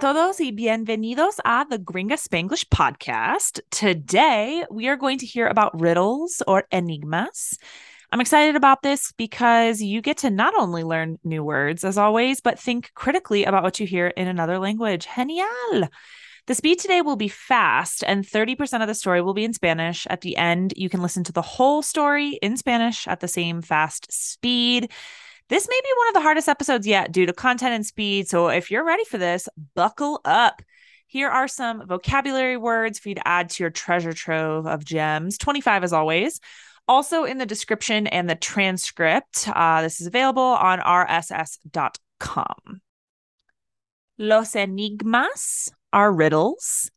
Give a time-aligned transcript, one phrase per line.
[0.00, 3.60] Todos y bienvenidos a the Gringa Spanglish podcast.
[3.72, 7.58] Today, we are going to hear about riddles or enigmas.
[8.12, 12.40] I'm excited about this because you get to not only learn new words, as always,
[12.40, 15.08] but think critically about what you hear in another language.
[15.16, 15.88] Genial!
[16.46, 20.06] The speed today will be fast, and 30% of the story will be in Spanish.
[20.08, 23.62] At the end, you can listen to the whole story in Spanish at the same
[23.62, 24.92] fast speed.
[25.48, 28.28] This may be one of the hardest episodes yet due to content and speed.
[28.28, 30.62] So if you're ready for this, buckle up.
[31.06, 35.38] Here are some vocabulary words for you to add to your treasure trove of gems,
[35.38, 36.38] 25 as always.
[36.86, 42.54] Also in the description and the transcript, uh, this is available on rss.com.
[44.18, 46.90] Los enigmas are riddles.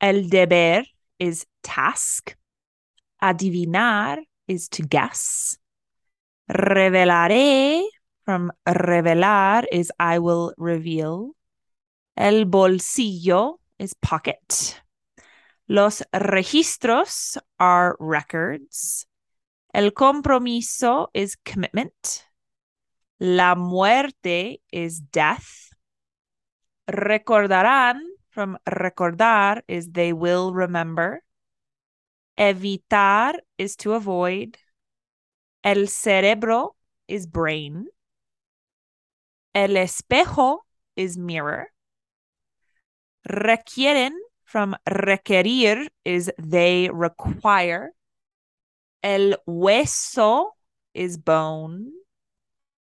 [0.00, 0.84] El deber
[1.18, 2.34] is task.
[3.22, 5.56] Adivinar is to guess.
[6.50, 7.84] Revelaré
[8.24, 11.36] from revelar is I will reveal.
[12.16, 14.80] El bolsillo is pocket.
[15.68, 19.06] Los registros are records.
[19.72, 22.26] El compromiso is commitment.
[23.20, 25.70] La muerte is death.
[26.90, 31.22] Recordarán from recordar is they will remember.
[32.36, 34.58] Evitar is to avoid.
[35.62, 36.74] El cerebro
[37.06, 37.86] is brain.
[39.54, 40.60] El espejo
[40.96, 41.68] is mirror.
[43.28, 44.12] Requieren
[44.44, 47.92] from requerir is they require.
[49.02, 50.52] El hueso
[50.94, 51.92] is bone.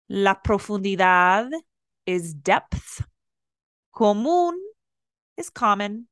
[0.09, 1.49] La profundidad
[2.05, 3.05] is depth.
[3.93, 4.53] Común
[5.37, 6.07] is common.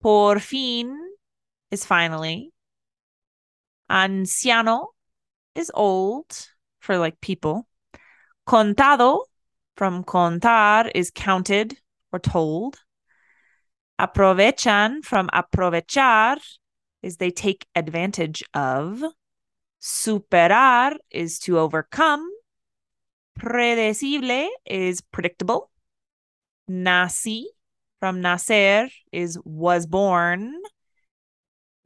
[0.00, 0.96] Por fin
[1.70, 2.52] is finally.
[3.90, 4.88] Anciano
[5.54, 6.48] is old
[6.80, 7.66] for like people.
[8.46, 9.24] Contado
[9.76, 11.78] from contar is counted
[12.12, 12.78] or told.
[14.00, 16.38] Aprovechan from aprovechar
[17.02, 19.02] is they take advantage of.
[19.80, 22.28] Superar is to overcome.
[23.38, 25.70] Predecible is predictable.
[26.68, 27.44] Nací
[28.00, 30.54] from nacer is was born.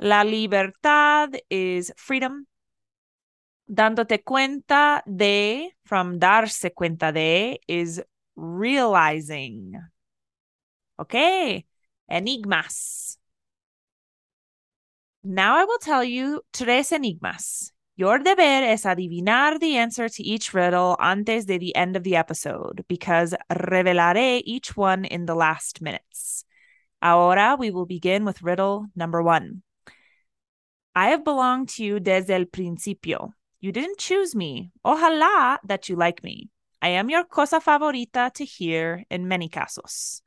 [0.00, 2.47] La libertad is freedom
[3.72, 8.03] dándote cuenta de from darse cuenta de is
[8.37, 9.72] realizing.
[10.99, 11.65] Okay,
[12.06, 13.19] enigmas.
[15.25, 17.72] Now I will tell you tres enigmas.
[17.97, 22.16] Your deber es adivinar the answer to each riddle antes de the end of the
[22.16, 26.44] episode because revelaré each one in the last minutes.
[27.00, 29.62] Ahora we will begin with riddle number one.
[30.94, 33.34] I have belonged to you desde el principio.
[33.62, 34.73] You didn't choose me.
[34.84, 36.50] Ojalá that you like me.
[36.83, 40.21] I am your cosa favorita to hear in many casos.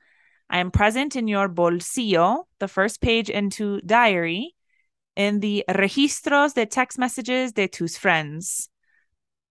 [0.49, 4.55] I am present in your bolsillo, the first page into diary,
[5.17, 8.69] in the registros de text messages de tus friends.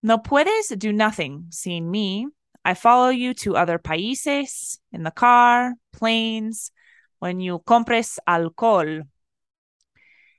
[0.02, 2.26] No puedes do nothing seeing me.
[2.64, 6.70] I follow you to other países, in the car, planes,
[7.18, 9.02] when you compres alcohol,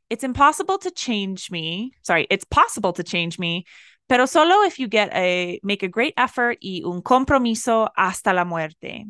[0.10, 1.94] it's impossible to change me.
[2.04, 3.66] Sorry, it's possible to change me,
[4.08, 8.44] pero solo if you get a make a great effort y un compromiso hasta la
[8.44, 9.06] muerte.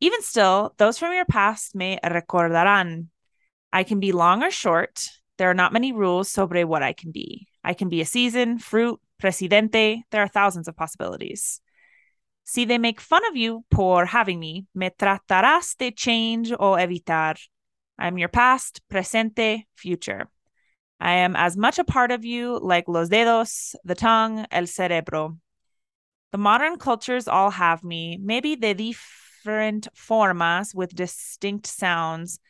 [0.00, 3.06] Even still, those from your past me recordarán.
[3.72, 5.08] I can be long or short.
[5.38, 7.48] There are not many rules sobre what I can be.
[7.62, 10.02] I can be a season, fruit, presidente.
[10.10, 11.60] There are thousands of possibilities.
[12.44, 17.36] See, they make fun of you por having me, me tratarás de change o evitar.
[17.98, 20.28] I'm your past, presente, future.
[21.00, 25.38] I am as much a part of you like los dedos, the tongue, el cerebro.
[26.32, 32.40] The modern cultures all have me, maybe de different formas with distinct sounds.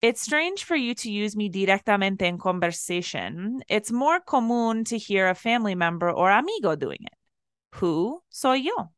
[0.00, 3.62] It's strange for you to use me directamente en conversation.
[3.68, 7.14] It's more común to hear a family member or amigo doing it.
[7.76, 8.90] Who soy yo?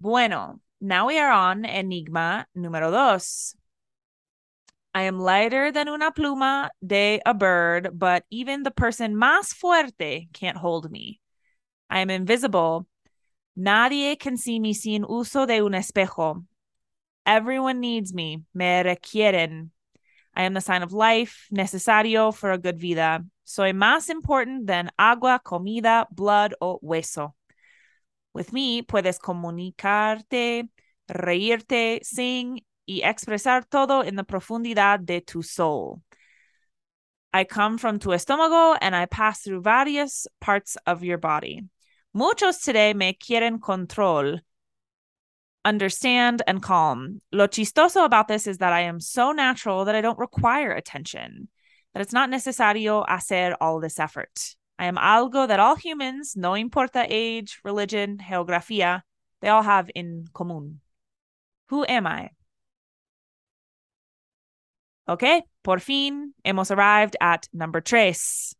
[0.00, 3.54] Bueno, now we are on Enigma número dos.
[4.92, 10.28] I am lighter than una pluma de a bird, but even the person más fuerte
[10.32, 11.20] can't hold me.
[11.88, 12.86] I am invisible.
[13.56, 16.44] Nadie can see me sin uso de un espejo.
[17.24, 18.42] Everyone needs me.
[18.54, 19.70] Me requieren.
[20.34, 23.24] I am the sign of life, necesario for a good vida.
[23.44, 27.34] Soy más important than agua, comida, blood, o hueso.
[28.32, 30.68] With me puedes comunicarte,
[31.08, 36.02] reírte, sing y expresar todo en la profundidad de tu soul.
[37.32, 41.62] I come from tu estómago and I pass through various parts of your body.
[42.12, 44.40] Muchos today me quieren control,
[45.64, 47.20] understand, and calm.
[47.30, 51.48] Lo chistoso about this is that I am so natural that I don't require attention,
[51.94, 54.56] that it's not necesario hacer all this effort.
[54.80, 59.02] I am algo that all humans, no importa age, religion, geografía,
[59.42, 60.76] they all have in común.
[61.68, 62.30] Who am I?
[65.06, 68.54] Okay, por fin hemos arrived at number tres.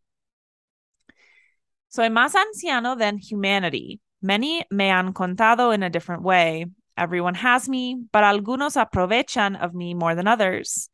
[1.89, 4.01] Soy más anciano than humanity.
[4.21, 6.67] Many me han contado in a different way.
[6.99, 10.91] Everyone has me, but algunos aprovechan of me more than others.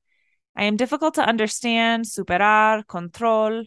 [0.54, 3.64] I am difficult to understand, superar, control.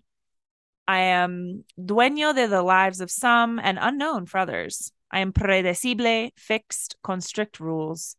[0.89, 4.91] I am dueño de the lives of some and unknown for others.
[5.11, 8.15] I am predecible, fixed, con strict rules.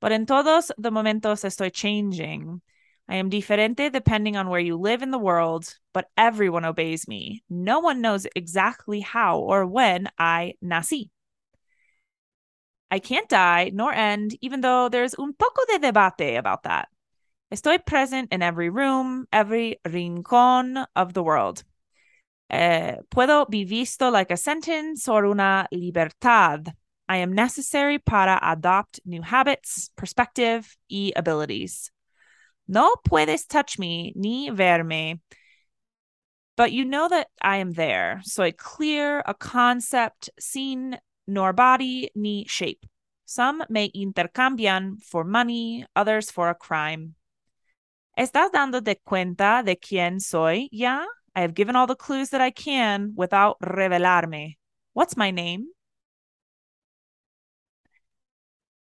[0.00, 2.62] But in todos the momentos estoy changing.
[3.08, 7.42] I am diferente depending on where you live in the world, but everyone obeys me.
[7.50, 11.10] No one knows exactly how or when I nací.
[12.92, 16.86] I can't die nor end, even though there's un poco de debate about that.
[17.52, 21.64] Estoy present in every room, every rincón of the world.
[22.50, 26.74] Eh, puedo be visto like a sentence or una libertad.
[27.08, 31.90] I am necessary para adopt new habits, perspective, y abilities.
[32.66, 35.20] No puedes touch me ni verme,
[36.56, 38.20] but you know that I am there.
[38.24, 42.86] So Soy clear, a concept, seen nor body ni shape.
[43.26, 47.14] Some may intercambian for money, others for a crime.
[48.16, 51.04] ¿Estás dándote cuenta de quién soy ya?
[51.34, 54.56] I have given all the clues that I can without revelarme.
[54.92, 55.68] What's my name?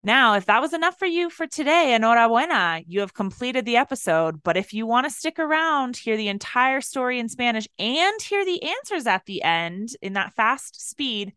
[0.05, 4.43] Now, if that was enough for you for today, enhorabuena, you have completed the episode.
[4.43, 8.44] But if you want to stick around, hear the entire story in Spanish, and hear
[8.44, 11.34] the answers at the end in that fast speed,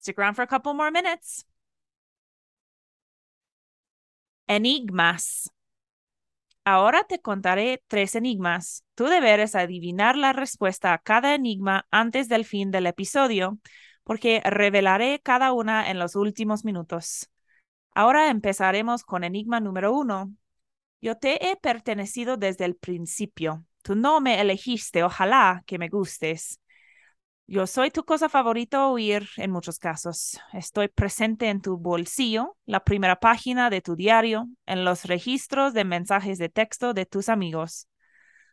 [0.00, 1.44] stick around for a couple more minutes.
[4.48, 5.48] Enigmas.
[6.64, 8.84] Ahora te contaré tres enigmas.
[8.94, 13.58] Tu deber es adivinar la respuesta a cada enigma antes del fin del episodio,
[14.02, 17.30] porque revelaré cada una en los últimos minutos.
[17.94, 20.34] Ahora empezaremos con enigma número uno.
[21.02, 23.66] Yo te he pertenecido desde el principio.
[23.82, 26.60] Tú no me elegiste, ojalá que me gustes.
[27.46, 30.40] Yo soy tu cosa favorita oír en muchos casos.
[30.54, 35.84] Estoy presente en tu bolsillo, la primera página de tu diario, en los registros de
[35.84, 37.86] mensajes de texto de tus amigos.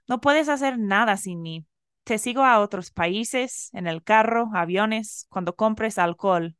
[0.08, 1.66] No puedes hacer nada sin mí.
[2.04, 6.58] Te sigo a otros países, en el carro, aviones, cuando compres alcohol.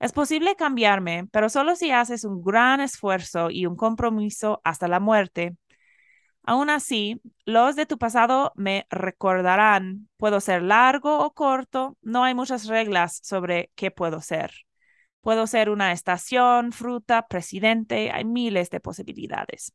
[0.00, 4.98] Es posible cambiarme, pero solo si haces un gran esfuerzo y un compromiso hasta la
[4.98, 5.56] muerte.
[6.46, 10.08] Aún así, los de tu pasado me recordarán.
[10.18, 14.52] Puedo ser largo o corto, no hay muchas reglas sobre qué puedo ser.
[15.22, 19.72] Puedo ser una estación, fruta, presidente, hay miles de posibilidades.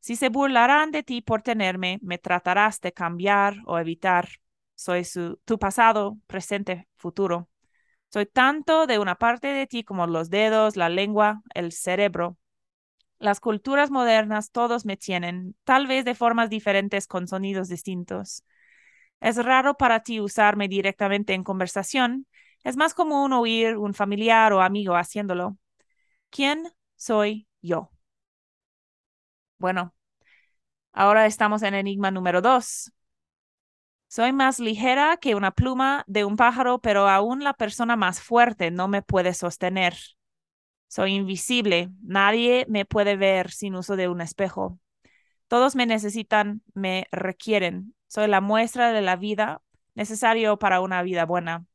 [0.00, 4.28] Si se burlarán de ti por tenerme, me tratarás de cambiar o evitar.
[4.74, 7.48] Soy su, tu pasado, presente, futuro.
[8.12, 12.38] Soy tanto de una parte de ti como los dedos, la lengua, el cerebro.
[13.18, 18.44] Las culturas modernas todos me tienen, tal vez de formas diferentes con sonidos distintos.
[19.20, 22.26] Es raro para ti usarme directamente en conversación.
[22.64, 25.58] Es más común oír un familiar o amigo haciéndolo.
[26.30, 26.64] ¿Quién
[26.96, 27.90] soy yo?
[29.58, 29.94] Bueno,
[30.92, 32.92] ahora estamos en enigma número dos.
[34.08, 38.70] Soy más ligera que una pluma de un pájaro, pero aún la persona más fuerte
[38.72, 39.94] no me puede sostener.
[40.88, 44.78] Soy invisible, nadie me puede ver sin uso de un espejo.
[45.48, 47.94] Todos me necesitan, me requieren.
[48.08, 49.62] Soy la muestra de la vida
[49.94, 51.66] necesario para una vida buena.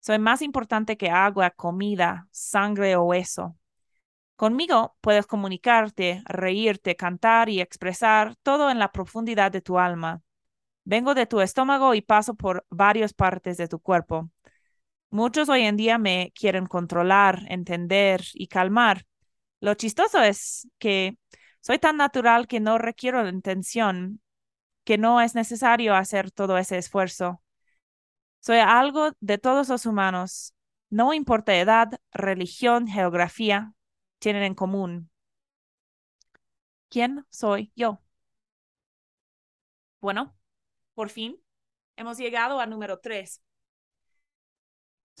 [0.00, 3.56] Soy más importante que agua, comida, sangre o hueso.
[4.36, 10.22] Conmigo puedes comunicarte, reírte, cantar y expresar todo en la profundidad de tu alma.
[10.84, 14.30] Vengo de tu estómago y paso por varias partes de tu cuerpo.
[15.10, 19.06] Muchos hoy en día me quieren controlar, entender y calmar.
[19.60, 21.18] Lo chistoso es que
[21.60, 24.20] soy tan natural que no requiero intención,
[24.84, 27.42] que no es necesario hacer todo ese esfuerzo.
[28.40, 30.54] Soy algo de todos los humanos,
[30.90, 33.74] no importa edad, religión, geografía,
[34.18, 35.10] tienen en común.
[36.88, 38.00] ¿Quién soy yo?
[40.00, 40.34] Bueno,
[40.94, 41.40] por fin,
[41.96, 43.42] hemos llegado al número tres.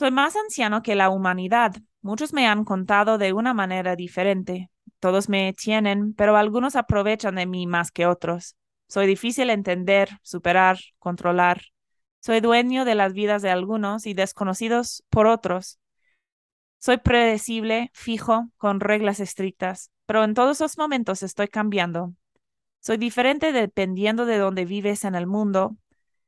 [0.00, 1.74] Soy más anciano que la humanidad.
[2.00, 4.70] Muchos me han contado de una manera diferente.
[4.98, 8.56] Todos me tienen, pero algunos aprovechan de mí más que otros.
[8.88, 11.60] Soy difícil entender, superar, controlar.
[12.18, 15.78] Soy dueño de las vidas de algunos y desconocidos por otros.
[16.78, 22.14] Soy predecible, fijo, con reglas estrictas, pero en todos los momentos estoy cambiando.
[22.78, 25.76] Soy diferente dependiendo de dónde vives en el mundo,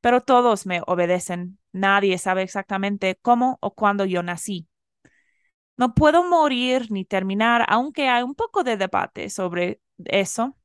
[0.02, 1.58] pero todos me obedecen.
[1.72, 4.68] Nadie sabe exactamente cómo o cuándo yo nací.
[5.76, 10.56] No puedo morir ni terminar, aunque hay un poco de debate sobre eso.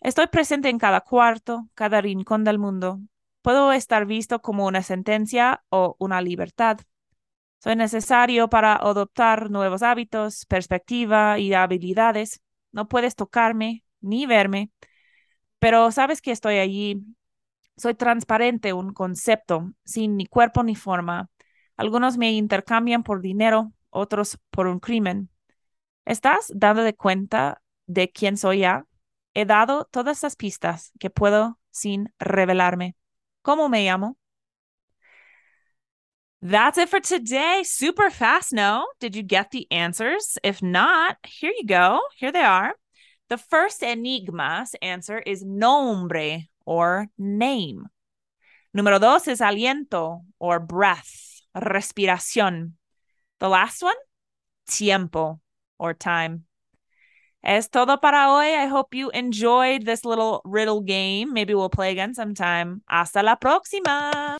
[0.00, 3.00] Estoy presente en cada cuarto, cada rincón del mundo.
[3.42, 6.78] Puedo estar visto como una sentencia o una libertad.
[7.58, 12.42] Soy necesario para adoptar nuevos hábitos, perspectiva y habilidades.
[12.72, 14.70] No puedes tocarme ni verme,
[15.58, 17.02] pero sabes que estoy allí.
[17.76, 21.28] Soy transparente, un concepto, sin ni cuerpo ni forma.
[21.76, 25.28] Algunos me intercambian por dinero, otros por un crimen.
[26.04, 28.86] ¿Estás dando de cuenta de quién soy ya?
[29.34, 32.96] He dado todas las pistas que puedo sin revelarme.
[33.42, 34.16] ¿Cómo me llamo?
[36.40, 37.64] That's it for today.
[37.64, 38.86] Super fast, no?
[39.00, 40.38] Did you get the answers?
[40.44, 42.00] If not, here you go.
[42.16, 42.74] Here they are.
[43.28, 47.86] The first enigma's answer is nombre or name.
[48.76, 52.72] Número dos is aliento or breath, respiración.
[53.38, 53.96] The last one,
[54.66, 55.40] tiempo
[55.78, 56.44] or time.
[57.42, 58.56] Es todo para hoy.
[58.56, 61.32] I hope you enjoyed this little riddle game.
[61.34, 62.82] Maybe we'll play again sometime.
[62.88, 64.38] Hasta la próxima.